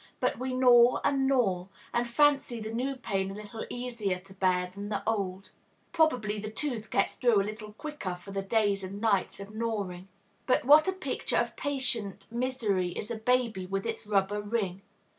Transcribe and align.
But 0.19 0.39
we 0.39 0.51
gnaw 0.55 0.99
and 1.03 1.27
gnaw, 1.27 1.67
and 1.93 2.07
fancy 2.09 2.59
the 2.59 2.71
new 2.73 2.95
pain 2.95 3.29
a 3.29 3.35
little 3.35 3.65
easier 3.69 4.17
to 4.21 4.33
bear 4.33 4.71
than 4.73 4.89
the 4.89 5.03
old. 5.07 5.51
Probably 5.91 6.37
it 6.37 6.37
is; 6.39 6.39
probably 6.39 6.39
the 6.39 6.49
tooth 6.49 6.89
gets 6.89 7.13
through 7.13 7.39
a 7.39 7.43
little 7.43 7.73
quicker 7.73 8.15
for 8.15 8.31
the 8.31 8.41
days 8.41 8.83
and 8.83 8.99
nights 8.99 9.39
of 9.39 9.53
gnawing. 9.53 10.07
But 10.47 10.65
what 10.65 10.87
a 10.87 10.91
picture 10.91 11.37
of 11.37 11.55
patient 11.55 12.25
misery 12.31 12.93
is 12.93 13.11
a 13.11 13.15
baby 13.15 13.67
with 13.67 13.85
its 13.85 14.07
rubber 14.07 14.41
ring! 14.41 14.81